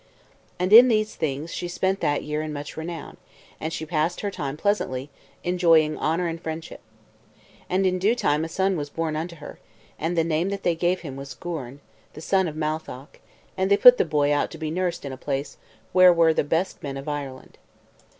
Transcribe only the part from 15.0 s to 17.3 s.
in a place where were the best men of